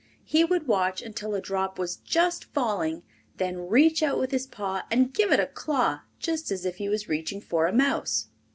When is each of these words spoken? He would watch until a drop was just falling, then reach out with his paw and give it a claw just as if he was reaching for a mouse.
He 0.23 0.43
would 0.43 0.65
watch 0.65 1.03
until 1.03 1.35
a 1.35 1.41
drop 1.41 1.77
was 1.77 1.97
just 1.97 2.45
falling, 2.45 3.03
then 3.37 3.67
reach 3.67 4.01
out 4.01 4.17
with 4.17 4.31
his 4.31 4.47
paw 4.47 4.83
and 4.89 5.13
give 5.13 5.31
it 5.31 5.39
a 5.39 5.45
claw 5.45 5.99
just 6.17 6.49
as 6.49 6.65
if 6.65 6.77
he 6.77 6.89
was 6.89 7.07
reaching 7.07 7.39
for 7.39 7.67
a 7.67 7.71
mouse. 7.71 8.29